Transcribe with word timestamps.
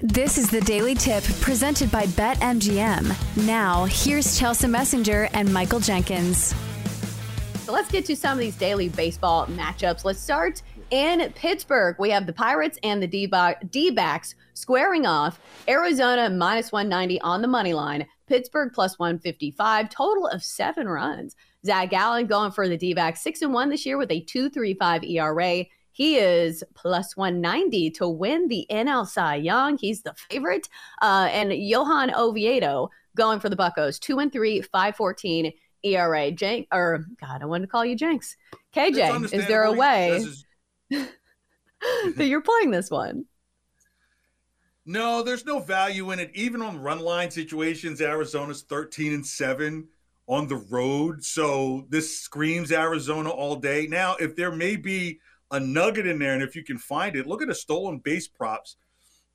This 0.00 0.36
is 0.36 0.50
the 0.50 0.60
Daily 0.60 0.94
Tip 0.94 1.24
presented 1.40 1.90
by 1.90 2.04
BetMGM. 2.04 3.46
Now, 3.46 3.86
here's 3.86 4.38
Chelsa 4.38 4.68
Messinger 4.68 5.30
and 5.32 5.50
Michael 5.50 5.80
Jenkins. 5.80 6.54
So 7.60 7.72
let's 7.72 7.90
get 7.90 8.04
to 8.04 8.14
some 8.14 8.32
of 8.32 8.38
these 8.38 8.56
daily 8.56 8.90
baseball 8.90 9.46
matchups. 9.46 10.04
Let's 10.04 10.20
start 10.20 10.60
in 10.90 11.32
Pittsburgh. 11.32 11.96
We 11.98 12.10
have 12.10 12.26
the 12.26 12.34
Pirates 12.34 12.78
and 12.82 13.02
the 13.02 13.06
D 13.06 13.90
backs 13.90 14.34
squaring 14.52 15.06
off. 15.06 15.40
Arizona 15.66 16.28
minus 16.28 16.70
190 16.72 17.18
on 17.22 17.40
the 17.40 17.48
money 17.48 17.72
line. 17.72 18.06
Pittsburgh 18.26 18.72
plus 18.74 18.98
155, 18.98 19.88
total 19.88 20.26
of 20.26 20.44
seven 20.44 20.86
runs. 20.90 21.36
Zac 21.64 21.88
Gallen 21.88 22.26
going 22.26 22.50
for 22.50 22.68
the 22.68 22.76
D 22.76 22.92
backs, 22.92 23.22
6 23.22 23.40
and 23.40 23.54
1 23.54 23.70
this 23.70 23.86
year 23.86 23.96
with 23.96 24.10
a 24.10 24.22
2.35 24.22 25.10
ERA. 25.10 25.64
He 25.96 26.18
is 26.18 26.62
plus 26.74 27.16
190 27.16 27.90
to 27.92 28.06
win 28.06 28.48
the 28.48 28.66
NL 28.70 29.08
Cy 29.08 29.36
Young. 29.36 29.78
He's 29.78 30.02
the 30.02 30.12
favorite. 30.12 30.68
Uh, 31.00 31.30
and 31.32 31.54
Johan 31.54 32.14
Oviedo 32.14 32.90
going 33.16 33.40
for 33.40 33.48
the 33.48 33.56
Buccos, 33.56 33.98
2 33.98 34.18
and 34.18 34.30
3, 34.30 34.60
514 34.60 35.54
ERA. 35.84 36.30
Jank, 36.32 36.66
or 36.70 37.06
God, 37.18 37.40
I 37.40 37.46
wanted 37.46 37.64
to 37.64 37.70
call 37.70 37.82
you 37.82 37.96
Jenks. 37.96 38.36
KJ, 38.74 39.32
is 39.32 39.46
there 39.46 39.62
a 39.62 39.72
way 39.72 40.16
is... 40.18 40.44
that 40.90 42.26
you're 42.26 42.42
playing 42.42 42.72
this 42.72 42.90
one? 42.90 43.24
No, 44.84 45.22
there's 45.22 45.46
no 45.46 45.60
value 45.60 46.10
in 46.10 46.18
it. 46.18 46.30
Even 46.34 46.60
on 46.60 46.78
run 46.78 47.00
line 47.00 47.30
situations, 47.30 48.02
Arizona's 48.02 48.60
13 48.60 49.14
and 49.14 49.26
7 49.26 49.88
on 50.26 50.46
the 50.46 50.56
road. 50.56 51.24
So 51.24 51.86
this 51.88 52.18
screams 52.20 52.70
Arizona 52.70 53.30
all 53.30 53.56
day. 53.56 53.86
Now, 53.86 54.16
if 54.16 54.36
there 54.36 54.52
may 54.52 54.76
be 54.76 55.20
a 55.50 55.60
nugget 55.60 56.06
in 56.06 56.18
there, 56.18 56.34
and 56.34 56.42
if 56.42 56.56
you 56.56 56.64
can 56.64 56.78
find 56.78 57.16
it, 57.16 57.26
look 57.26 57.42
at 57.42 57.48
the 57.48 57.54
stolen 57.54 57.98
base 57.98 58.28
props. 58.28 58.76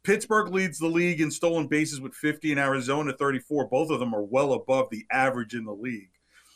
Pittsburgh 0.04 0.52
leads 0.52 0.80
the 0.80 0.88
league 0.88 1.22
in 1.22 1.30
stolen 1.30 1.68
bases 1.68 2.02
with 2.02 2.16
50 2.16 2.52
and 2.52 2.60
Arizona 2.60 3.14
34. 3.14 3.68
Both 3.68 3.92
of 3.92 4.00
them 4.00 4.16
are 4.16 4.24
well 4.24 4.54
above 4.54 4.90
the 4.90 5.06
average 5.12 5.54
in 5.54 5.66
the 5.66 5.74
league. 5.74 6.10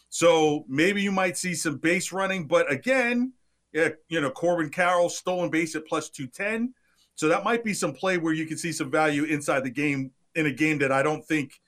So 0.09 0.65
maybe 0.67 1.01
you 1.01 1.11
might 1.11 1.37
see 1.37 1.53
some 1.53 1.77
base 1.77 2.11
running, 2.11 2.47
but 2.47 2.71
again, 2.71 3.33
yeah, 3.73 3.89
you 4.07 4.21
know, 4.21 4.31
Corbin 4.31 4.69
Carroll 4.69 5.09
stolen 5.09 5.49
base 5.49 5.75
at 5.75 5.85
plus 5.85 6.09
210. 6.09 6.73
So 7.15 7.27
that 7.27 7.43
might 7.43 7.63
be 7.63 7.73
some 7.73 7.93
play 7.93 8.17
where 8.17 8.33
you 8.33 8.45
can 8.45 8.57
see 8.57 8.71
some 8.71 8.89
value 8.89 9.25
inside 9.25 9.63
the 9.63 9.69
game 9.69 10.11
in 10.35 10.45
a 10.45 10.51
game 10.51 10.77
that 10.79 10.91
I 10.91 11.03
don't 11.03 11.25
think 11.25 11.59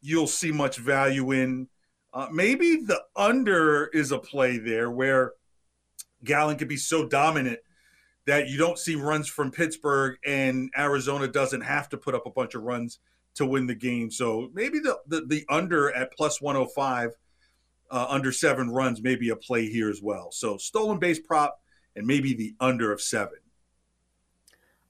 you'll 0.00 0.26
see 0.26 0.50
much 0.50 0.78
value 0.78 1.32
in. 1.32 1.68
Uh, 2.12 2.28
maybe 2.32 2.76
the 2.76 3.02
under 3.16 3.86
is 3.88 4.12
a 4.12 4.18
play 4.18 4.58
there 4.58 4.90
where 4.90 5.32
Gallen 6.24 6.56
could 6.56 6.68
be 6.68 6.76
so 6.76 7.06
dominant 7.06 7.58
that 8.26 8.48
you 8.48 8.56
don't 8.56 8.78
see 8.78 8.94
runs 8.94 9.28
from 9.28 9.50
Pittsburgh 9.50 10.16
and 10.26 10.70
Arizona 10.76 11.28
doesn't 11.28 11.60
have 11.60 11.88
to 11.90 11.98
put 11.98 12.14
up 12.14 12.26
a 12.26 12.30
bunch 12.30 12.54
of 12.54 12.62
runs 12.62 12.98
to 13.34 13.46
win 13.46 13.66
the 13.66 13.74
game. 13.74 14.10
So 14.10 14.50
maybe 14.54 14.78
the 14.78 14.98
the, 15.06 15.22
the 15.26 15.44
under 15.48 15.94
at 15.94 16.12
plus 16.16 16.40
105 16.40 17.10
uh, 17.90 18.06
under 18.08 18.32
seven 18.32 18.70
runs 18.70 19.02
may 19.02 19.16
be 19.16 19.28
a 19.28 19.36
play 19.36 19.68
here 19.68 19.90
as 19.90 20.00
well. 20.02 20.30
So 20.32 20.56
stolen 20.56 20.98
base 20.98 21.20
prop 21.20 21.60
and 21.96 22.06
maybe 22.06 22.34
the 22.34 22.54
under 22.60 22.92
of 22.92 23.00
seven. 23.00 23.38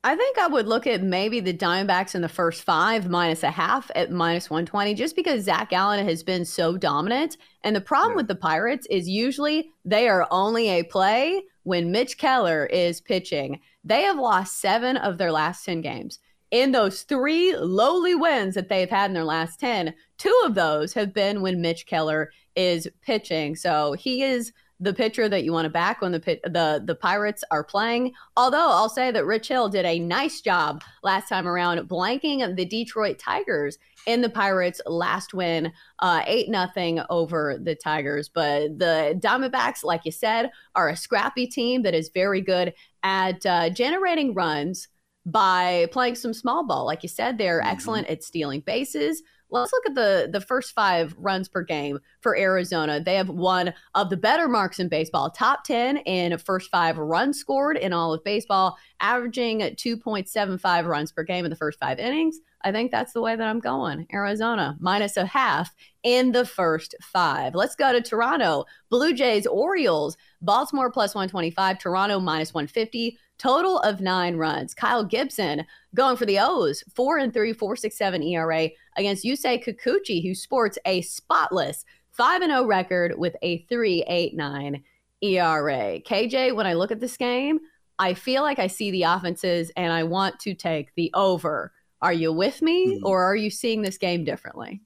I 0.06 0.16
think 0.16 0.36
I 0.38 0.48
would 0.48 0.66
look 0.68 0.86
at 0.86 1.02
maybe 1.02 1.40
the 1.40 1.56
Diamondbacks 1.56 2.14
in 2.14 2.20
the 2.20 2.28
first 2.28 2.62
five 2.62 3.08
minus 3.08 3.42
a 3.42 3.50
half 3.50 3.90
at 3.94 4.10
minus 4.10 4.50
120, 4.50 4.92
just 4.92 5.16
because 5.16 5.44
Zac 5.44 5.70
Gallen 5.70 6.06
has 6.06 6.22
been 6.22 6.44
so 6.44 6.76
dominant. 6.76 7.38
And 7.62 7.74
the 7.74 7.80
problem 7.80 8.10
yeah. 8.10 8.16
with 8.16 8.28
the 8.28 8.34
Pirates 8.34 8.86
is 8.90 9.08
usually 9.08 9.70
they 9.82 10.06
are 10.06 10.28
only 10.30 10.68
a 10.68 10.82
play 10.82 11.44
when 11.62 11.90
Mitch 11.90 12.18
Keller 12.18 12.66
is 12.66 13.00
pitching. 13.00 13.60
They 13.82 14.02
have 14.02 14.18
lost 14.18 14.60
seven 14.60 14.98
of 14.98 15.16
their 15.16 15.32
last 15.32 15.64
10 15.64 15.80
games. 15.80 16.18
In 16.50 16.72
those 16.72 17.04
three 17.04 17.56
lowly 17.56 18.14
wins 18.14 18.56
that 18.56 18.68
they've 18.68 18.90
had 18.90 19.08
in 19.08 19.14
their 19.14 19.24
last 19.24 19.58
10, 19.58 19.94
two 20.18 20.42
of 20.44 20.54
those 20.54 20.92
have 20.92 21.14
been 21.14 21.40
when 21.40 21.62
Mitch 21.62 21.86
Keller 21.86 22.30
is 22.54 22.86
pitching. 23.00 23.56
So 23.56 23.94
he 23.94 24.22
is 24.22 24.52
the 24.80 24.92
pitcher 24.92 25.28
that 25.28 25.44
you 25.44 25.52
want 25.52 25.66
to 25.66 25.70
back 25.70 26.00
when 26.00 26.12
the 26.12 26.18
the 26.44 26.82
the 26.84 26.94
Pirates 26.94 27.44
are 27.50 27.64
playing. 27.64 28.12
Although 28.36 28.70
I'll 28.70 28.88
say 28.88 29.10
that 29.10 29.24
Rich 29.24 29.48
Hill 29.48 29.68
did 29.68 29.84
a 29.84 29.98
nice 29.98 30.40
job 30.40 30.82
last 31.02 31.28
time 31.28 31.46
around 31.46 31.88
blanking 31.88 32.56
the 32.56 32.64
Detroit 32.64 33.18
Tigers 33.18 33.78
in 34.06 34.20
the 34.20 34.28
Pirates' 34.28 34.80
last 34.86 35.32
win, 35.32 35.72
uh, 36.00 36.22
eight 36.26 36.50
nothing 36.50 37.00
over 37.08 37.58
the 37.62 37.74
Tigers. 37.74 38.28
But 38.28 38.78
the 38.78 39.18
Diamondbacks, 39.22 39.84
like 39.84 40.04
you 40.04 40.12
said, 40.12 40.50
are 40.74 40.88
a 40.88 40.96
scrappy 40.96 41.46
team 41.46 41.82
that 41.82 41.94
is 41.94 42.10
very 42.12 42.40
good 42.40 42.74
at 43.02 43.44
uh, 43.46 43.70
generating 43.70 44.34
runs 44.34 44.88
by 45.26 45.86
playing 45.90 46.16
some 46.16 46.34
small 46.34 46.66
ball. 46.66 46.84
Like 46.84 47.02
you 47.02 47.08
said, 47.08 47.38
they're 47.38 47.60
mm-hmm. 47.60 47.70
excellent 47.70 48.08
at 48.08 48.22
stealing 48.22 48.60
bases. 48.60 49.22
Let's 49.54 49.72
look 49.72 49.86
at 49.86 49.94
the 49.94 50.28
the 50.32 50.40
first 50.40 50.72
five 50.72 51.14
runs 51.16 51.48
per 51.48 51.62
game 51.62 52.00
for 52.20 52.36
Arizona. 52.36 53.00
They 53.00 53.14
have 53.14 53.28
one 53.28 53.72
of 53.94 54.10
the 54.10 54.16
better 54.16 54.48
marks 54.48 54.80
in 54.80 54.88
baseball, 54.88 55.30
top 55.30 55.62
10 55.62 55.98
in 55.98 56.36
first 56.38 56.70
five 56.70 56.98
runs 56.98 57.38
scored 57.38 57.76
in 57.76 57.92
all 57.92 58.12
of 58.12 58.24
baseball, 58.24 58.76
averaging 59.00 59.60
2.75 59.60 60.86
runs 60.86 61.12
per 61.12 61.22
game 61.22 61.44
in 61.44 61.50
the 61.50 61.56
first 61.56 61.78
five 61.78 62.00
innings. 62.00 62.40
I 62.64 62.72
think 62.72 62.90
that's 62.90 63.12
the 63.12 63.20
way 63.20 63.36
that 63.36 63.46
I'm 63.46 63.60
going. 63.60 64.06
Arizona 64.12 64.76
minus 64.80 65.16
a 65.16 65.26
half 65.26 65.72
in 66.02 66.32
the 66.32 66.46
first 66.46 66.94
five. 67.00 67.54
Let's 67.54 67.76
go 67.76 67.92
to 67.92 68.00
Toronto. 68.00 68.64
Blue 68.90 69.12
Jays, 69.12 69.46
Orioles, 69.46 70.16
Baltimore 70.40 70.90
plus 70.90 71.14
125, 71.14 71.78
Toronto 71.78 72.18
minus 72.18 72.54
150. 72.54 73.18
Total 73.38 73.78
of 73.80 74.00
nine 74.00 74.36
runs. 74.36 74.74
Kyle 74.74 75.04
Gibson 75.04 75.64
going 75.94 76.16
for 76.16 76.26
the 76.26 76.38
O's, 76.38 76.84
four 76.94 77.18
and 77.18 77.32
three, 77.32 77.52
four 77.52 77.76
six 77.76 77.96
seven 77.96 78.22
ERA 78.22 78.70
against 78.96 79.24
Yusei 79.24 79.62
Kikuchi, 79.62 80.22
who 80.22 80.34
sports 80.34 80.78
a 80.84 81.02
spotless 81.02 81.84
five 82.12 82.42
and 82.42 82.50
zero 82.50 82.62
oh 82.62 82.66
record 82.66 83.18
with 83.18 83.36
a 83.42 83.58
three 83.64 84.04
eight 84.06 84.34
nine 84.34 84.82
ERA. 85.22 86.00
KJ, 86.00 86.54
when 86.54 86.66
I 86.66 86.74
look 86.74 86.92
at 86.92 87.00
this 87.00 87.16
game, 87.16 87.58
I 87.98 88.14
feel 88.14 88.42
like 88.42 88.58
I 88.58 88.66
see 88.66 88.90
the 88.90 89.04
offenses 89.04 89.70
and 89.76 89.92
I 89.92 90.04
want 90.04 90.38
to 90.40 90.54
take 90.54 90.94
the 90.94 91.10
over. 91.14 91.72
Are 92.02 92.12
you 92.12 92.32
with 92.32 92.60
me, 92.60 92.96
mm-hmm. 92.96 93.06
or 93.06 93.24
are 93.24 93.36
you 93.36 93.50
seeing 93.50 93.82
this 93.82 93.98
game 93.98 94.24
differently? 94.24 94.82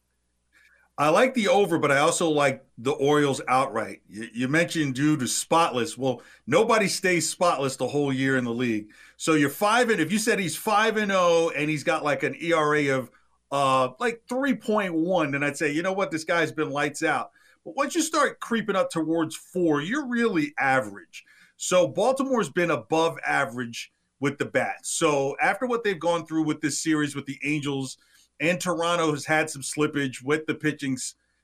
I 1.00 1.10
like 1.10 1.34
the 1.34 1.47
over, 1.47 1.78
but 1.78 1.92
I 1.92 1.98
also 1.98 2.28
like 2.28 2.64
the 2.76 2.91
Orioles 2.91 3.41
outright. 3.47 4.03
You, 4.09 4.28
you, 4.34 4.48
mentioned 4.48 4.97
due 4.97 5.16
to 5.16 5.28
spotless. 5.28 5.97
Well, 5.97 6.22
nobody 6.44 6.88
stays 6.88 7.31
spotless 7.31 7.76
the 7.76 7.86
whole 7.86 8.12
year 8.12 8.36
in 8.36 8.42
the 8.42 8.53
league. 8.53 8.88
So 9.16 9.34
you're 9.34 9.48
five 9.48 9.91
and 9.91 10.00
if 10.00 10.10
you 10.10 10.19
said 10.19 10.41
he's 10.41 10.56
five 10.56 10.97
and 10.97 11.12
zero 11.12 11.20
oh 11.22 11.53
and 11.56 11.70
he's 11.70 11.84
got 11.84 12.03
like 12.03 12.25
an 12.25 12.34
ERA 12.41 12.98
of 12.98 13.10
uh 13.53 13.91
like 14.00 14.22
three 14.28 14.54
point 14.54 14.92
one, 14.92 15.31
then 15.31 15.44
I'd 15.44 15.56
say 15.56 15.70
you 15.70 15.82
know 15.82 15.92
what 15.92 16.10
this 16.10 16.25
guy's 16.25 16.50
been 16.50 16.70
lights 16.70 17.04
out. 17.04 17.30
But 17.65 17.76
once 17.76 17.94
you 17.94 18.03
start 18.03 18.41
creeping 18.41 18.76
up 18.76 18.91
towards 18.91 19.36
four, 19.36 19.80
you're 19.80 20.06
really 20.06 20.53
average. 20.59 21.25
So 21.56 21.86
Baltimore's 21.86 22.50
been 22.50 22.72
above 22.72 23.19
average 23.25 23.92
with 24.20 24.38
the 24.38 24.47
bats. 24.47 24.91
So 24.91 25.36
after 25.41 25.66
what 25.66 25.84
they've 25.84 25.98
gone 25.98 26.26
through 26.26 26.42
with 26.42 26.60
this 26.60 26.82
series 26.82 27.15
with 27.15 27.26
the 27.26 27.38
Angels 27.44 27.98
and 28.41 28.60
Toronto 28.60 29.12
has 29.12 29.25
had 29.25 29.50
some 29.50 29.62
slippage 29.62 30.22
with 30.22 30.47
the 30.47 30.54
pitching 30.54 30.97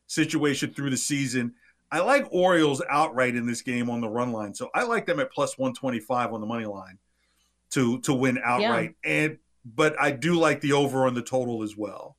situation 0.07 0.73
through 0.73 0.91
the 0.91 0.97
season. 0.97 1.55
I 1.91 2.01
like 2.01 2.27
Orioles 2.31 2.83
outright 2.91 3.37
in 3.37 3.47
this 3.47 3.63
game 3.63 3.89
on 3.89 4.01
the 4.01 4.09
run 4.09 4.33
line, 4.33 4.55
so 4.55 4.71
I 4.75 4.83
like 4.85 5.07
them 5.07 5.21
at 5.21 5.33
plus 5.33 5.59
one 5.59 5.75
twenty 5.75 6.01
five 6.01 6.33
on 6.33 6.41
the 6.41 6.47
money 6.47 6.67
line 6.67 6.99
to 7.71 8.01
to 8.01 8.15
win 8.15 8.39
outright. 8.45 8.95
Yeah. 9.05 9.11
And 9.11 9.39
but 9.65 10.01
I 10.01 10.11
do 10.11 10.35
like 10.35 10.61
the 10.61 10.73
over 10.73 11.07
on 11.07 11.15
the 11.15 11.23
total 11.23 11.63
as 11.63 11.77
well. 11.77 12.17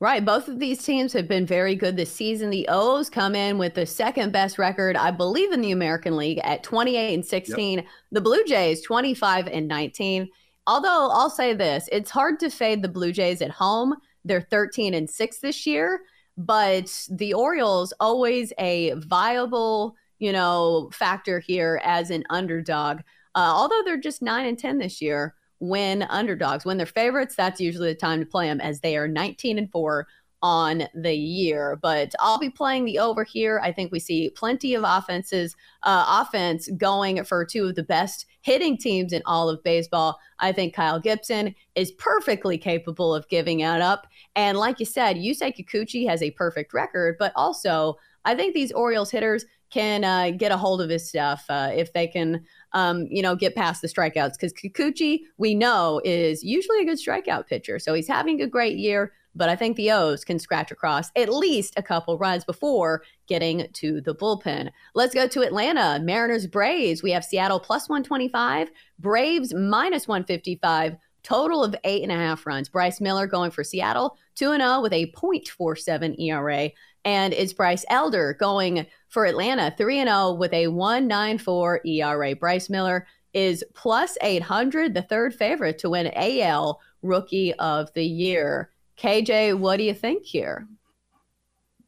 Right. 0.00 0.24
Both 0.24 0.48
of 0.48 0.58
these 0.58 0.82
teams 0.82 1.12
have 1.12 1.28
been 1.28 1.44
very 1.44 1.74
good 1.74 1.94
this 1.94 2.10
season. 2.10 2.48
The 2.48 2.66
O's 2.70 3.10
come 3.10 3.34
in 3.34 3.58
with 3.58 3.74
the 3.74 3.84
second 3.84 4.32
best 4.32 4.58
record, 4.58 4.96
I 4.96 5.10
believe, 5.10 5.52
in 5.52 5.60
the 5.60 5.72
American 5.72 6.16
League 6.16 6.40
at 6.42 6.62
28 6.62 7.14
and 7.14 7.24
16. 7.24 7.78
Yep. 7.78 7.86
The 8.10 8.20
Blue 8.22 8.42
Jays, 8.44 8.80
25 8.80 9.48
and 9.48 9.68
19. 9.68 10.30
Although 10.70 11.08
I'll 11.10 11.30
say 11.30 11.52
this, 11.52 11.88
it's 11.90 12.12
hard 12.12 12.38
to 12.38 12.48
fade 12.48 12.80
the 12.80 12.88
Blue 12.88 13.10
Jays 13.10 13.42
at 13.42 13.50
home. 13.50 13.96
They're 14.24 14.40
13 14.40 14.94
and 14.94 15.10
6 15.10 15.38
this 15.40 15.66
year, 15.66 16.02
but 16.38 17.08
the 17.10 17.34
Orioles 17.34 17.92
always 17.98 18.52
a 18.56 18.92
viable, 18.92 19.96
you 20.20 20.30
know, 20.30 20.88
factor 20.92 21.40
here 21.40 21.80
as 21.82 22.10
an 22.10 22.22
underdog. 22.30 22.98
Uh, 23.34 23.52
although 23.52 23.82
they're 23.84 23.96
just 23.96 24.22
9 24.22 24.46
and 24.46 24.56
10 24.56 24.78
this 24.78 25.02
year, 25.02 25.34
when 25.58 26.04
underdogs, 26.04 26.64
when 26.64 26.76
they're 26.76 26.86
favorites, 26.86 27.34
that's 27.34 27.60
usually 27.60 27.88
the 27.88 27.98
time 27.98 28.20
to 28.20 28.26
play 28.26 28.46
them 28.46 28.60
as 28.60 28.78
they 28.78 28.96
are 28.96 29.08
19 29.08 29.58
and 29.58 29.72
4 29.72 30.06
on 30.42 30.84
the 30.94 31.14
year. 31.14 31.78
But 31.80 32.14
I'll 32.20 32.38
be 32.38 32.50
playing 32.50 32.84
the 32.84 32.98
over 32.98 33.24
here. 33.24 33.60
I 33.62 33.72
think 33.72 33.92
we 33.92 33.98
see 33.98 34.30
plenty 34.30 34.74
of 34.74 34.84
offenses, 34.86 35.56
uh, 35.82 36.22
offense 36.24 36.68
going 36.76 37.22
for 37.24 37.44
two 37.44 37.66
of 37.66 37.74
the 37.74 37.82
best 37.82 38.26
hitting 38.42 38.76
teams 38.76 39.12
in 39.12 39.22
all 39.26 39.48
of 39.48 39.62
baseball. 39.62 40.18
I 40.38 40.52
think 40.52 40.74
Kyle 40.74 40.98
Gibson 40.98 41.54
is 41.74 41.92
perfectly 41.92 42.56
capable 42.56 43.14
of 43.14 43.28
giving 43.28 43.60
it 43.60 43.82
up. 43.82 44.06
And 44.34 44.56
like 44.58 44.80
you 44.80 44.86
said, 44.86 45.16
Yusei 45.16 45.54
Kikuchi 45.54 46.08
has 46.08 46.22
a 46.22 46.30
perfect 46.30 46.72
record, 46.72 47.16
but 47.18 47.32
also 47.36 47.98
I 48.24 48.34
think 48.34 48.54
these 48.54 48.72
Orioles 48.72 49.10
hitters 49.10 49.44
can 49.70 50.04
uh, 50.04 50.30
get 50.30 50.52
a 50.52 50.56
hold 50.56 50.80
of 50.80 50.90
his 50.90 51.08
stuff 51.08 51.44
uh, 51.48 51.70
if 51.72 51.92
they 51.92 52.06
can, 52.06 52.44
um, 52.72 53.06
you 53.08 53.22
know, 53.22 53.36
get 53.36 53.54
past 53.54 53.82
the 53.82 53.88
strikeouts. 53.88 54.32
Because 54.32 54.52
Kikuchi, 54.52 55.20
we 55.38 55.54
know, 55.54 56.00
is 56.04 56.42
usually 56.42 56.80
a 56.82 56.84
good 56.84 56.98
strikeout 56.98 57.46
pitcher. 57.46 57.78
So 57.78 57.94
he's 57.94 58.08
having 58.08 58.42
a 58.42 58.48
great 58.48 58.76
year, 58.78 59.12
but 59.34 59.48
I 59.48 59.56
think 59.56 59.76
the 59.76 59.90
O's 59.92 60.24
can 60.24 60.38
scratch 60.38 60.70
across 60.70 61.10
at 61.16 61.32
least 61.32 61.74
a 61.76 61.82
couple 61.82 62.18
runs 62.18 62.44
before 62.44 63.02
getting 63.26 63.66
to 63.74 64.00
the 64.00 64.14
bullpen. 64.14 64.70
Let's 64.94 65.14
go 65.14 65.28
to 65.28 65.42
Atlanta. 65.42 66.00
Mariners 66.02 66.46
Braves. 66.46 67.02
We 67.02 67.12
have 67.12 67.24
Seattle 67.24 67.60
plus 67.60 67.88
125, 67.88 68.70
Braves 68.98 69.54
minus 69.54 70.08
155. 70.08 70.96
Total 71.22 71.62
of 71.62 71.76
eight 71.84 72.02
and 72.02 72.10
a 72.10 72.16
half 72.16 72.46
runs. 72.46 72.70
Bryce 72.70 72.98
Miller 72.98 73.26
going 73.26 73.50
for 73.50 73.62
Seattle, 73.62 74.16
2 74.36 74.56
0 74.56 74.80
with 74.80 74.94
a 74.94 75.12
0.47 75.12 76.18
ERA. 76.18 76.70
And 77.04 77.34
it's 77.34 77.52
Bryce 77.52 77.84
Elder 77.90 78.36
going 78.40 78.86
for 79.08 79.26
Atlanta, 79.26 79.74
3 79.76 80.02
0 80.02 80.32
with 80.32 80.52
a 80.54 80.68
194 80.68 81.82
ERA. 81.84 82.34
Bryce 82.34 82.70
Miller 82.70 83.06
is 83.34 83.62
plus 83.74 84.16
800, 84.22 84.94
the 84.94 85.02
third 85.02 85.34
favorite 85.34 85.78
to 85.78 85.90
win 85.90 86.10
AL 86.14 86.80
Rookie 87.02 87.54
of 87.54 87.92
the 87.94 88.04
Year. 88.04 88.70
KJ, 89.00 89.58
what 89.58 89.78
do 89.78 89.84
you 89.84 89.94
think 89.94 90.24
here? 90.26 90.68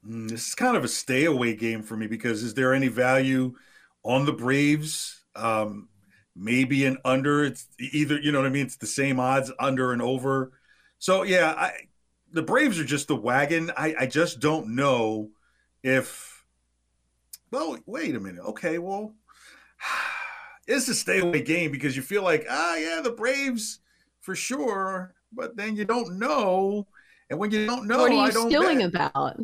Mm, 0.06 0.30
this 0.30 0.48
is 0.48 0.54
kind 0.54 0.76
of 0.76 0.84
a 0.84 0.88
stay 0.88 1.26
away 1.26 1.54
game 1.54 1.82
for 1.82 1.96
me 1.96 2.06
because 2.06 2.42
is 2.42 2.54
there 2.54 2.72
any 2.72 2.88
value 2.88 3.54
on 4.02 4.24
the 4.24 4.32
Braves? 4.32 5.20
Um, 5.36 5.88
maybe 6.34 6.86
an 6.86 6.96
under. 7.04 7.44
It's 7.44 7.68
either, 7.78 8.18
you 8.18 8.32
know 8.32 8.40
what 8.40 8.46
I 8.46 8.50
mean? 8.50 8.66
It's 8.66 8.76
the 8.76 8.86
same 8.86 9.20
odds 9.20 9.52
under 9.60 9.92
and 9.92 10.00
over. 10.00 10.52
So, 10.98 11.22
yeah, 11.22 11.54
I, 11.56 11.72
the 12.32 12.42
Braves 12.42 12.80
are 12.80 12.84
just 12.84 13.08
the 13.08 13.16
wagon. 13.16 13.70
I, 13.76 13.94
I 14.00 14.06
just 14.06 14.40
don't 14.40 14.74
know 14.74 15.30
if. 15.82 16.44
Well, 17.50 17.78
wait 17.84 18.14
a 18.14 18.20
minute. 18.20 18.42
Okay, 18.42 18.78
well, 18.78 19.14
it's 20.66 20.88
a 20.88 20.94
stay 20.94 21.18
away 21.18 21.42
game 21.42 21.70
because 21.70 21.94
you 21.94 22.02
feel 22.02 22.22
like, 22.22 22.46
ah, 22.48 22.76
yeah, 22.76 23.02
the 23.04 23.10
Braves 23.10 23.80
for 24.20 24.34
sure, 24.34 25.14
but 25.32 25.56
then 25.56 25.76
you 25.76 25.84
don't 25.84 26.18
know, 26.18 26.86
and 27.32 27.40
when 27.40 27.50
you 27.50 27.66
don't 27.66 27.86
know, 27.86 27.98
what 27.98 28.12
are 28.12 28.26
you 28.26 28.30
stewing 28.30 28.78
bet. 28.78 28.88
about? 28.88 29.40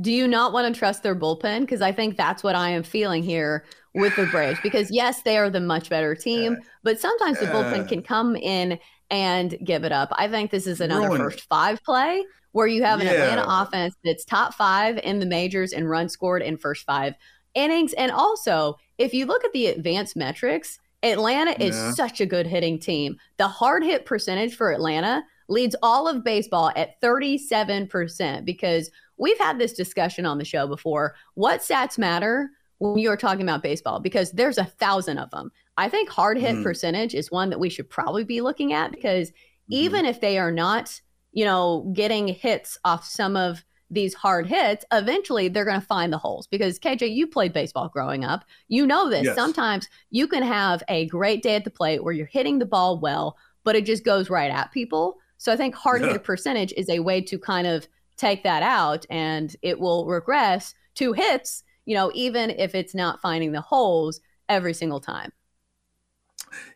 Do 0.00 0.10
you 0.10 0.26
not 0.26 0.52
want 0.52 0.72
to 0.72 0.78
trust 0.78 1.02
their 1.02 1.14
bullpen? 1.14 1.60
Because 1.60 1.82
I 1.82 1.92
think 1.92 2.16
that's 2.16 2.42
what 2.42 2.54
I 2.54 2.70
am 2.70 2.82
feeling 2.82 3.22
here 3.22 3.64
with 3.94 4.16
the 4.16 4.26
Braves. 4.26 4.58
Because 4.62 4.90
yes, 4.90 5.22
they 5.22 5.36
are 5.36 5.50
the 5.50 5.60
much 5.60 5.88
better 5.88 6.14
team, 6.14 6.56
but 6.82 6.98
sometimes 6.98 7.38
the 7.38 7.46
bullpen 7.46 7.88
can 7.88 8.02
come 8.02 8.36
in 8.36 8.78
and 9.10 9.56
give 9.64 9.84
it 9.84 9.92
up. 9.92 10.08
I 10.12 10.28
think 10.28 10.50
this 10.50 10.66
is 10.66 10.80
another 10.80 11.08
Ruin 11.08 11.20
first 11.20 11.46
five 11.48 11.82
play 11.84 12.24
where 12.52 12.66
you 12.66 12.82
have 12.82 13.00
an 13.00 13.06
yeah. 13.06 13.12
Atlanta 13.12 13.44
offense 13.46 13.94
that's 14.02 14.24
top 14.24 14.54
five 14.54 14.98
in 15.04 15.18
the 15.18 15.26
majors 15.26 15.72
and 15.72 15.88
run 15.88 16.08
scored 16.08 16.42
in 16.42 16.56
first 16.56 16.84
five 16.84 17.14
innings. 17.54 17.92
And 17.92 18.10
also, 18.10 18.76
if 18.96 19.12
you 19.12 19.26
look 19.26 19.44
at 19.44 19.52
the 19.52 19.66
advanced 19.66 20.16
metrics, 20.16 20.78
Atlanta 21.02 21.50
is 21.62 21.76
yeah. 21.76 21.90
such 21.92 22.20
a 22.20 22.26
good 22.26 22.46
hitting 22.46 22.78
team. 22.78 23.16
The 23.36 23.48
hard 23.48 23.84
hit 23.84 24.06
percentage 24.06 24.56
for 24.56 24.72
Atlanta 24.72 25.22
leads 25.48 25.76
all 25.82 26.08
of 26.08 26.24
baseball 26.24 26.72
at 26.76 27.00
37% 27.00 28.44
because 28.44 28.90
we've 29.16 29.38
had 29.38 29.58
this 29.58 29.72
discussion 29.72 30.26
on 30.26 30.38
the 30.38 30.44
show 30.44 30.66
before. 30.66 31.14
What 31.34 31.60
stats 31.60 31.98
matter 31.98 32.50
when 32.78 32.98
you're 32.98 33.16
talking 33.16 33.42
about 33.42 33.62
baseball? 33.62 34.00
Because 34.00 34.32
there's 34.32 34.58
a 34.58 34.64
thousand 34.64 35.18
of 35.18 35.30
them. 35.30 35.50
I 35.76 35.88
think 35.88 36.08
hard 36.08 36.38
hit 36.38 36.56
mm. 36.56 36.62
percentage 36.62 37.14
is 37.14 37.30
one 37.30 37.50
that 37.50 37.60
we 37.60 37.70
should 37.70 37.88
probably 37.88 38.24
be 38.24 38.40
looking 38.40 38.72
at 38.72 38.92
because 38.92 39.30
mm-hmm. 39.30 39.74
even 39.74 40.06
if 40.06 40.20
they 40.20 40.38
are 40.38 40.52
not, 40.52 41.00
you 41.32 41.44
know, 41.44 41.90
getting 41.94 42.28
hits 42.28 42.78
off 42.84 43.04
some 43.04 43.36
of 43.36 43.64
these 43.90 44.14
hard 44.14 44.46
hits, 44.46 44.84
eventually 44.92 45.48
they're 45.48 45.64
going 45.64 45.80
to 45.80 45.86
find 45.86 46.12
the 46.12 46.18
holes 46.18 46.46
because 46.48 46.78
KJ, 46.78 47.14
you 47.14 47.26
played 47.26 47.52
baseball 47.52 47.88
growing 47.88 48.24
up. 48.24 48.44
You 48.68 48.86
know 48.86 49.08
this. 49.08 49.24
Yes. 49.24 49.36
Sometimes 49.36 49.88
you 50.10 50.26
can 50.26 50.42
have 50.42 50.82
a 50.88 51.06
great 51.06 51.42
day 51.42 51.54
at 51.54 51.64
the 51.64 51.70
plate 51.70 52.02
where 52.02 52.12
you're 52.12 52.26
hitting 52.26 52.58
the 52.58 52.66
ball 52.66 52.98
well, 52.98 53.36
but 53.64 53.76
it 53.76 53.84
just 53.84 54.04
goes 54.04 54.28
right 54.28 54.50
at 54.50 54.72
people. 54.72 55.18
So 55.38 55.52
I 55.52 55.56
think 55.56 55.74
hard 55.74 56.02
hit 56.02 56.24
percentage 56.24 56.72
is 56.76 56.88
a 56.88 57.00
way 57.00 57.20
to 57.22 57.38
kind 57.38 57.66
of 57.66 57.86
take 58.16 58.42
that 58.44 58.62
out 58.62 59.04
and 59.10 59.54
it 59.62 59.78
will 59.78 60.06
regress 60.06 60.74
to 60.96 61.12
hits, 61.12 61.62
you 61.84 61.94
know, 61.94 62.10
even 62.14 62.50
if 62.50 62.74
it's 62.74 62.94
not 62.94 63.20
finding 63.20 63.52
the 63.52 63.60
holes 63.60 64.20
every 64.48 64.72
single 64.72 65.00
time. 65.00 65.32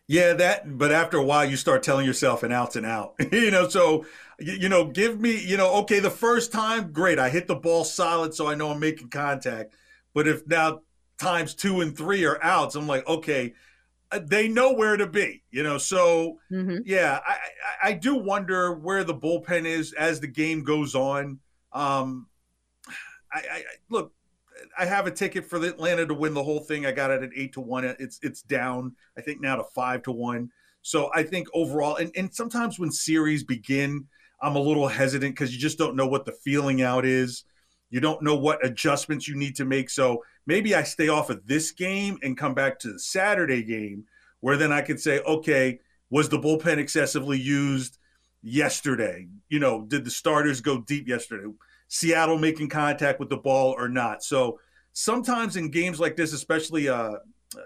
Yeah, 0.07 0.33
that. 0.33 0.77
But 0.77 0.91
after 0.91 1.17
a 1.17 1.23
while, 1.23 1.45
you 1.45 1.55
start 1.55 1.83
telling 1.83 2.05
yourself 2.05 2.43
an 2.43 2.51
out's 2.51 2.75
an 2.75 2.85
out. 2.85 3.15
you 3.31 3.51
know, 3.51 3.69
so 3.69 4.05
you 4.39 4.69
know, 4.69 4.85
give 4.85 5.19
me, 5.19 5.39
you 5.39 5.55
know, 5.55 5.75
okay, 5.81 5.99
the 5.99 6.09
first 6.09 6.51
time, 6.51 6.91
great, 6.91 7.19
I 7.19 7.29
hit 7.29 7.47
the 7.47 7.55
ball 7.55 7.83
solid, 7.83 8.33
so 8.33 8.47
I 8.47 8.55
know 8.55 8.71
I'm 8.71 8.79
making 8.79 9.09
contact. 9.09 9.75
But 10.13 10.27
if 10.27 10.45
now 10.47 10.81
times 11.19 11.53
two 11.53 11.81
and 11.81 11.95
three 11.95 12.25
are 12.25 12.43
outs, 12.43 12.75
I'm 12.75 12.87
like, 12.87 13.07
okay, 13.07 13.53
they 14.19 14.47
know 14.47 14.73
where 14.73 14.97
to 14.97 15.07
be, 15.07 15.43
you 15.51 15.63
know. 15.63 15.77
So 15.77 16.39
mm-hmm. 16.51 16.79
yeah, 16.85 17.19
I, 17.25 17.31
I, 17.31 17.89
I 17.89 17.93
do 17.93 18.15
wonder 18.15 18.73
where 18.73 19.03
the 19.03 19.15
bullpen 19.15 19.65
is 19.65 19.93
as 19.93 20.19
the 20.19 20.27
game 20.27 20.63
goes 20.63 20.95
on. 20.95 21.39
Um, 21.71 22.27
I, 23.33 23.39
I 23.39 23.63
look, 23.89 24.13
I 24.77 24.85
have 24.85 25.07
a 25.07 25.11
ticket 25.11 25.45
for 25.45 25.59
the 25.59 25.69
Atlanta 25.69 26.05
to 26.05 26.13
win 26.13 26.33
the 26.33 26.43
whole 26.43 26.59
thing. 26.59 26.85
I 26.85 26.91
got 26.91 27.11
it 27.11 27.23
at 27.23 27.29
eight 27.35 27.53
to 27.53 27.61
one. 27.61 27.85
It's 27.85 28.19
it's 28.21 28.41
down, 28.41 28.95
I 29.17 29.21
think 29.21 29.41
now 29.41 29.55
to 29.55 29.63
five 29.75 30.03
to 30.03 30.11
one. 30.11 30.51
So 30.81 31.11
I 31.13 31.23
think 31.23 31.47
overall, 31.53 31.97
and, 31.97 32.11
and 32.15 32.33
sometimes 32.33 32.79
when 32.79 32.91
series 32.91 33.43
begin, 33.43 34.07
I'm 34.41 34.55
a 34.55 34.59
little 34.59 34.87
hesitant 34.87 35.35
because 35.35 35.53
you 35.53 35.59
just 35.59 35.77
don't 35.77 35.95
know 35.95 36.07
what 36.07 36.25
the 36.25 36.31
feeling 36.31 36.81
out 36.81 37.05
is. 37.05 37.43
You 37.91 37.99
don't 37.99 38.23
know 38.23 38.35
what 38.35 38.65
adjustments 38.65 39.27
you 39.27 39.35
need 39.35 39.55
to 39.57 39.65
make. 39.65 39.89
So 39.89 40.23
maybe 40.47 40.73
I 40.73 40.83
stay 40.83 41.09
off 41.09 41.29
of 41.29 41.45
this 41.45 41.71
game 41.71 42.17
and 42.23 42.37
come 42.37 42.55
back 42.55 42.79
to 42.79 42.93
the 42.93 42.99
Saturday 42.99 43.61
game 43.61 44.05
where 44.39 44.57
then 44.57 44.71
I 44.71 44.81
can 44.81 44.97
say, 44.97 45.19
okay, 45.19 45.79
was 46.09 46.29
the 46.29 46.39
bullpen 46.39 46.77
excessively 46.77 47.39
used 47.39 47.97
yesterday? 48.41 49.27
You 49.49 49.59
know, 49.59 49.85
did 49.87 50.03
the 50.03 50.11
starters 50.11 50.61
go 50.61 50.81
deep 50.81 51.07
yesterday? 51.07 51.47
Seattle 51.87 52.37
making 52.37 52.69
contact 52.69 53.19
with 53.19 53.29
the 53.29 53.37
ball 53.37 53.75
or 53.77 53.87
not. 53.87 54.23
So 54.23 54.59
sometimes 54.93 55.55
in 55.55 55.69
games 55.69 55.99
like 55.99 56.15
this, 56.15 56.33
especially 56.33 56.89
uh, 56.89 57.15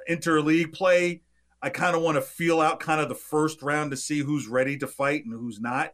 interleague 0.10 0.74
play, 0.74 1.22
I 1.62 1.69
kind 1.69 1.95
of 1.95 2.01
want 2.01 2.16
to 2.16 2.22
feel 2.22 2.62
out 2.62 2.80
kind 2.80 3.01
of 3.01 3.10
the 3.10 3.16
first 3.16 3.62
round 3.62 3.92
to 3.92 3.98
see 3.98 4.19
who's 4.19 4.48
ready 4.48 4.77
to 4.77 4.88
fight 4.88 5.25
and 5.25 5.33
who's 5.33 5.60
not. 5.60 5.94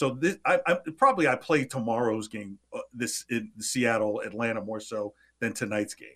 So 0.00 0.16
this, 0.18 0.38
I, 0.46 0.58
I 0.66 0.78
probably 0.96 1.28
I 1.28 1.34
play 1.36 1.66
tomorrow's 1.66 2.26
game, 2.26 2.58
uh, 2.74 2.78
this 2.94 3.26
in 3.28 3.50
Seattle, 3.58 4.20
Atlanta 4.20 4.62
more 4.62 4.80
so 4.80 5.12
than 5.40 5.52
tonight's 5.52 5.92
game. 5.92 6.08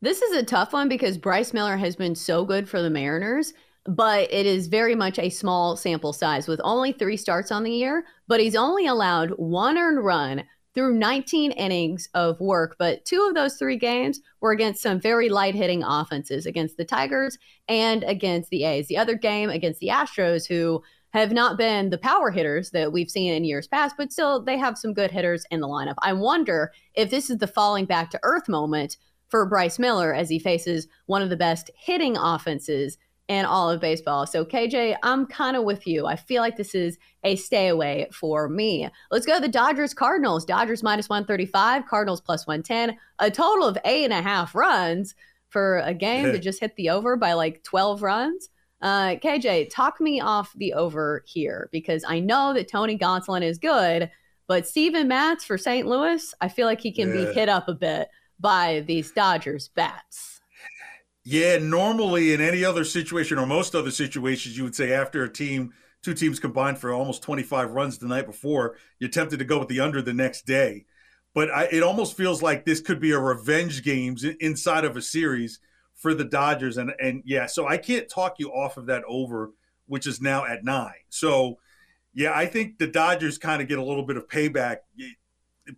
This 0.00 0.22
is 0.22 0.34
a 0.34 0.42
tough 0.42 0.72
one 0.72 0.88
because 0.88 1.18
Bryce 1.18 1.52
Miller 1.52 1.76
has 1.76 1.96
been 1.96 2.14
so 2.14 2.46
good 2.46 2.66
for 2.66 2.80
the 2.80 2.88
Mariners 2.88 3.52
but 3.84 4.32
it 4.32 4.46
is 4.46 4.68
very 4.68 4.94
much 4.94 5.18
a 5.18 5.28
small 5.28 5.76
sample 5.76 6.12
size 6.12 6.46
with 6.46 6.60
only 6.62 6.92
three 6.92 7.16
starts 7.16 7.50
on 7.50 7.64
the 7.64 7.70
year. 7.72 8.04
But 8.28 8.40
he's 8.40 8.54
only 8.54 8.86
allowed 8.86 9.30
one 9.30 9.76
earned 9.76 10.04
run 10.04 10.44
through 10.74 10.94
19 10.94 11.52
innings 11.52 12.08
of 12.14 12.40
work. 12.40 12.76
But 12.78 13.04
two 13.04 13.26
of 13.28 13.34
those 13.34 13.56
three 13.56 13.76
games 13.76 14.20
were 14.40 14.52
against 14.52 14.82
some 14.82 15.00
very 15.00 15.28
light 15.28 15.54
hitting 15.54 15.82
offenses 15.82 16.46
against 16.46 16.76
the 16.76 16.84
Tigers 16.84 17.36
and 17.68 18.04
against 18.04 18.50
the 18.50 18.64
A's. 18.64 18.86
The 18.86 18.96
other 18.96 19.16
game 19.16 19.50
against 19.50 19.80
the 19.80 19.88
Astros, 19.88 20.46
who 20.46 20.82
have 21.12 21.32
not 21.32 21.58
been 21.58 21.90
the 21.90 21.98
power 21.98 22.30
hitters 22.30 22.70
that 22.70 22.92
we've 22.92 23.10
seen 23.10 23.32
in 23.32 23.44
years 23.44 23.66
past, 23.66 23.96
but 23.98 24.12
still 24.12 24.42
they 24.42 24.56
have 24.56 24.78
some 24.78 24.94
good 24.94 25.10
hitters 25.10 25.44
in 25.50 25.60
the 25.60 25.68
lineup. 25.68 25.94
I 26.02 26.12
wonder 26.12 26.72
if 26.94 27.10
this 27.10 27.30
is 27.30 27.38
the 27.38 27.46
falling 27.46 27.84
back 27.84 28.10
to 28.10 28.20
earth 28.22 28.48
moment 28.48 28.96
for 29.28 29.46
Bryce 29.46 29.78
Miller 29.78 30.14
as 30.14 30.28
he 30.28 30.38
faces 30.38 30.88
one 31.06 31.22
of 31.22 31.30
the 31.30 31.36
best 31.36 31.70
hitting 31.76 32.16
offenses 32.16 32.98
in 33.28 33.44
all 33.44 33.70
of 33.70 33.80
baseball. 33.80 34.26
So, 34.26 34.44
KJ, 34.44 34.96
I'm 35.02 35.26
kind 35.26 35.56
of 35.56 35.64
with 35.64 35.86
you. 35.86 36.06
I 36.06 36.16
feel 36.16 36.42
like 36.42 36.56
this 36.56 36.74
is 36.74 36.98
a 37.24 37.36
stay 37.36 37.68
away 37.68 38.08
for 38.12 38.48
me. 38.48 38.88
Let's 39.10 39.26
go 39.26 39.36
to 39.36 39.40
the 39.40 39.48
Dodgers 39.48 39.94
Cardinals. 39.94 40.44
Dodgers 40.44 40.82
minus 40.82 41.08
135, 41.08 41.86
Cardinals 41.86 42.20
plus 42.20 42.46
110, 42.46 42.96
a 43.20 43.30
total 43.30 43.66
of 43.66 43.78
eight 43.84 44.04
and 44.04 44.12
a 44.12 44.20
half 44.20 44.54
runs 44.54 45.14
for 45.48 45.78
a 45.78 45.94
game 45.94 46.32
that 46.32 46.40
just 46.40 46.60
hit 46.60 46.74
the 46.76 46.90
over 46.90 47.16
by 47.16 47.34
like 47.34 47.62
12 47.62 48.02
runs. 48.02 48.48
Uh, 48.82 49.14
KJ, 49.14 49.70
talk 49.70 50.00
me 50.00 50.20
off 50.20 50.52
the 50.56 50.74
over 50.74 51.22
here 51.24 51.68
because 51.70 52.04
I 52.06 52.18
know 52.18 52.52
that 52.52 52.68
Tony 52.68 52.98
Gonsolin 52.98 53.42
is 53.42 53.58
good, 53.58 54.10
but 54.48 54.66
Steven 54.66 55.06
Matz 55.06 55.44
for 55.44 55.56
St. 55.56 55.86
Louis, 55.86 56.34
I 56.40 56.48
feel 56.48 56.66
like 56.66 56.80
he 56.80 56.90
can 56.90 57.08
yeah. 57.08 57.26
be 57.26 57.32
hit 57.32 57.48
up 57.48 57.68
a 57.68 57.74
bit 57.74 58.08
by 58.40 58.80
these 58.86 59.12
Dodgers 59.12 59.68
bats. 59.68 60.40
Yeah, 61.24 61.58
normally 61.58 62.34
in 62.34 62.40
any 62.40 62.64
other 62.64 62.82
situation 62.82 63.38
or 63.38 63.46
most 63.46 63.76
other 63.76 63.92
situations, 63.92 64.58
you 64.58 64.64
would 64.64 64.74
say 64.74 64.92
after 64.92 65.22
a 65.22 65.32
team, 65.32 65.72
two 66.02 66.14
teams 66.14 66.40
combined 66.40 66.78
for 66.78 66.92
almost 66.92 67.22
25 67.22 67.70
runs 67.70 67.98
the 67.98 68.08
night 68.08 68.26
before, 68.26 68.76
you're 68.98 69.08
tempted 69.08 69.38
to 69.38 69.44
go 69.44 69.60
with 69.60 69.68
the 69.68 69.78
under 69.78 70.02
the 70.02 70.12
next 70.12 70.44
day. 70.44 70.86
But 71.34 71.52
I, 71.52 71.68
it 71.70 71.84
almost 71.84 72.16
feels 72.16 72.42
like 72.42 72.64
this 72.64 72.80
could 72.80 72.98
be 72.98 73.12
a 73.12 73.18
revenge 73.20 73.84
games 73.84 74.24
inside 74.24 74.84
of 74.84 74.96
a 74.96 75.02
series 75.02 75.60
for 76.02 76.12
the 76.12 76.24
Dodgers. 76.24 76.76
And 76.76 76.92
and 77.00 77.22
yeah, 77.24 77.46
so 77.46 77.66
I 77.66 77.78
can't 77.78 78.08
talk 78.08 78.34
you 78.38 78.50
off 78.50 78.76
of 78.76 78.86
that 78.86 79.04
over, 79.06 79.52
which 79.86 80.06
is 80.06 80.20
now 80.20 80.44
at 80.44 80.64
nine. 80.64 81.06
So 81.08 81.58
yeah, 82.12 82.32
I 82.34 82.44
think 82.44 82.78
the 82.78 82.88
Dodgers 82.88 83.38
kind 83.38 83.62
of 83.62 83.68
get 83.68 83.78
a 83.78 83.84
little 83.84 84.04
bit 84.04 84.18
of 84.18 84.28
payback. 84.28 84.78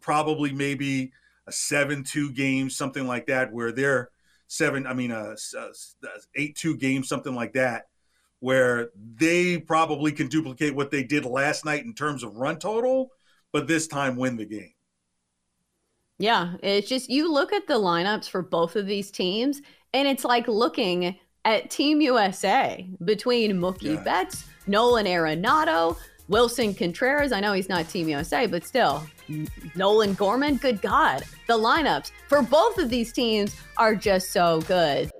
Probably 0.00 0.50
maybe 0.50 1.12
a 1.47 1.52
seven-two 1.52 2.33
game, 2.33 2.71
something 2.71 3.07
like 3.07 3.26
that, 3.26 3.52
where 3.52 3.71
they're 3.71 4.09
seven. 4.47 4.87
I 4.87 4.95
mean, 4.95 5.11
a, 5.11 5.37
a 5.57 5.69
eight-two 6.35 6.78
game, 6.78 7.04
something 7.04 7.35
like 7.35 7.52
that, 7.52 7.88
where 8.40 8.88
they 9.16 9.59
probably 9.59 10.11
can 10.11 10.28
duplicate 10.28 10.75
what 10.75 10.90
they 10.90 11.04
did 11.04 11.26
last 11.26 11.66
night 11.66 11.85
in 11.85 11.93
terms 11.93 12.23
of 12.23 12.37
run 12.37 12.59
total, 12.59 13.11
but 13.52 13.69
this 13.69 13.87
time 13.87 14.16
win 14.16 14.38
the 14.38 14.47
game. 14.47 14.73
Yeah, 16.18 16.54
it's 16.62 16.88
just 16.88 17.11
you 17.11 17.33
look 17.33 17.52
at 17.52 17.66
the 17.66 17.75
lineups 17.75 18.28
for 18.28 18.42
both 18.42 18.76
of 18.76 18.87
these 18.87 19.11
teams, 19.11 19.61
and 19.92 20.06
it's 20.06 20.25
like 20.25 20.47
looking 20.47 21.18
at 21.44 21.71
Team 21.71 22.00
USA 22.00 22.88
between 23.04 23.52
Mookie 23.54 23.94
yeah. 23.94 24.02
Betts, 24.02 24.44
Nolan 24.66 25.06
Arenado, 25.06 25.97
Willson 26.28 26.76
Contreras. 26.76 27.33
I 27.33 27.40
know 27.40 27.52
he's 27.52 27.68
not 27.68 27.88
Team 27.88 28.09
USA, 28.09 28.47
but 28.47 28.64
still, 28.64 29.04
Nolan 29.75 30.14
Gorman. 30.14 30.56
Good 30.56 30.80
God, 30.80 31.25
the 31.49 31.59
lineups 31.59 32.12
for 32.28 32.42
both 32.42 32.78
of 32.78 32.90
these 32.90 33.12
teams 33.12 33.56
are 33.76 33.97
just 33.97 34.30
so 34.30 34.61
good. 34.62 35.11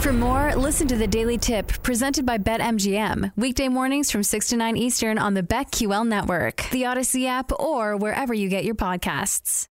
For 0.00 0.12
more, 0.12 0.54
listen 0.54 0.86
to 0.86 0.96
the 0.96 1.08
Daily 1.08 1.36
Tip 1.36 1.82
presented 1.82 2.24
by 2.24 2.38
BetMGM. 2.38 3.32
Weekday 3.34 3.68
mornings 3.68 4.12
from 4.12 4.22
6 4.22 4.48
to 4.50 4.56
9 4.56 4.76
Eastern 4.76 5.18
on 5.18 5.34
the 5.34 5.42
BetQL 5.42 6.06
network, 6.06 6.64
the 6.70 6.82
Audacy 6.82 7.26
app, 7.26 7.50
or 7.58 7.96
wherever 7.96 8.32
you 8.32 8.48
get 8.48 8.64
your 8.64 8.76
podcasts. 8.76 9.66